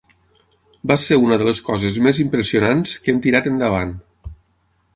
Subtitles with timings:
[0.91, 3.93] Va ser una de les coses més impressionants que hem tirat endavant.